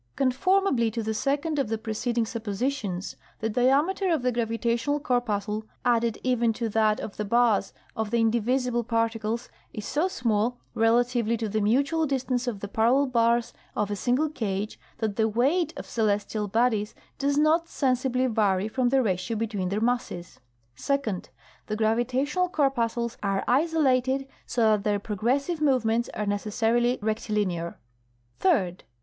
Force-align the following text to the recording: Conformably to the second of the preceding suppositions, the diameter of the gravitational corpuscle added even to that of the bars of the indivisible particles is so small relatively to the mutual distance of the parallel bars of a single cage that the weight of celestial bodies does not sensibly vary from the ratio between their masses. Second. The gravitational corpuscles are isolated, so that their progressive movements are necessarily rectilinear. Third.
Conformably 0.15 0.89
to 0.89 1.03
the 1.03 1.13
second 1.13 1.59
of 1.59 1.67
the 1.69 1.77
preceding 1.77 2.25
suppositions, 2.25 3.17
the 3.37 3.49
diameter 3.51 4.09
of 4.11 4.23
the 4.23 4.31
gravitational 4.31 4.99
corpuscle 4.99 5.63
added 5.85 6.17
even 6.23 6.53
to 6.53 6.69
that 6.69 6.99
of 6.99 7.17
the 7.17 7.23
bars 7.23 7.71
of 7.95 8.09
the 8.09 8.17
indivisible 8.19 8.83
particles 8.83 9.47
is 9.73 9.85
so 9.85 10.07
small 10.07 10.57
relatively 10.73 11.37
to 11.37 11.47
the 11.47 11.61
mutual 11.61 12.07
distance 12.07 12.47
of 12.47 12.61
the 12.61 12.67
parallel 12.67 13.05
bars 13.05 13.53
of 13.75 13.91
a 13.91 13.95
single 13.95 14.27
cage 14.27 14.79
that 14.97 15.17
the 15.17 15.27
weight 15.29 15.71
of 15.77 15.85
celestial 15.85 16.47
bodies 16.47 16.95
does 17.19 17.37
not 17.37 17.67
sensibly 17.69 18.25
vary 18.25 18.67
from 18.67 18.89
the 18.89 19.03
ratio 19.03 19.37
between 19.37 19.69
their 19.69 19.79
masses. 19.81 20.39
Second. 20.75 21.29
The 21.67 21.75
gravitational 21.75 22.49
corpuscles 22.49 23.17
are 23.21 23.43
isolated, 23.47 24.25
so 24.47 24.61
that 24.71 24.83
their 24.83 24.97
progressive 24.99 25.61
movements 25.61 26.09
are 26.15 26.25
necessarily 26.25 26.97
rectilinear. 27.03 27.77
Third. 28.39 28.83